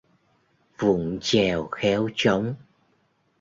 Vụng 0.77 1.19
chèo 1.21 1.67
khéo 1.67 2.09
trống 2.15 2.55